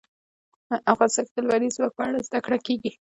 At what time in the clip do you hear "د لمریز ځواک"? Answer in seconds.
1.33-1.91